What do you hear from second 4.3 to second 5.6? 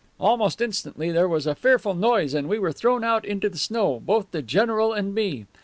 the general and me.